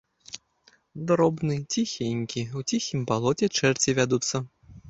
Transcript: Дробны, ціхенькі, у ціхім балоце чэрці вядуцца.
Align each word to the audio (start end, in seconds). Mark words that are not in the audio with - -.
Дробны, 1.11 1.57
ціхенькі, 1.75 2.41
у 2.61 2.65
ціхім 2.73 3.07
балоце 3.13 3.45
чэрці 3.57 3.99
вядуцца. 4.01 4.35